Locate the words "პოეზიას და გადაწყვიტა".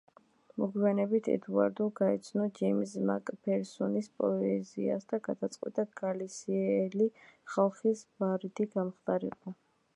4.23-5.85